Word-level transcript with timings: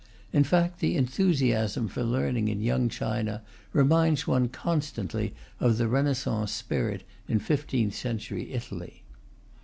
In 0.33 0.43
fact, 0.43 0.79
the 0.79 0.97
enthusiasm 0.97 1.87
for 1.87 2.01
learning 2.03 2.47
in 2.47 2.59
Young 2.59 2.89
China 2.89 3.43
reminds 3.71 4.25
one 4.25 4.47
constantly 4.49 5.35
of 5.59 5.77
the 5.77 5.87
renaissance 5.87 6.51
spirit 6.51 7.03
in 7.27 7.37
fifteenth 7.37 7.93
century 7.93 8.51
Italy. 8.51 9.03